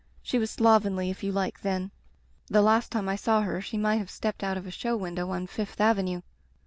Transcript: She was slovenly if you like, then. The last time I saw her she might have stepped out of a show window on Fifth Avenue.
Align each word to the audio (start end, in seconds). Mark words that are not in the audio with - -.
She 0.23 0.39
was 0.39 0.49
slovenly 0.49 1.11
if 1.11 1.21
you 1.21 1.31
like, 1.31 1.61
then. 1.61 1.91
The 2.47 2.63
last 2.63 2.91
time 2.91 3.07
I 3.07 3.15
saw 3.15 3.41
her 3.41 3.61
she 3.61 3.77
might 3.77 3.97
have 3.97 4.09
stepped 4.09 4.43
out 4.43 4.57
of 4.57 4.65
a 4.65 4.71
show 4.71 4.97
window 4.97 5.29
on 5.29 5.45
Fifth 5.45 5.79
Avenue. 5.79 6.23